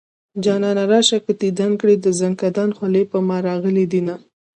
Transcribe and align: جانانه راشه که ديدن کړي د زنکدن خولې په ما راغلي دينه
جانانه 0.43 0.83
راشه 0.91 1.17
که 1.25 1.31
ديدن 1.41 1.71
کړي 1.81 1.95
د 1.99 2.07
زنکدن 2.19 2.69
خولې 2.77 3.03
په 3.11 3.17
ما 3.27 3.37
راغلي 3.49 3.85
دينه 3.93 4.15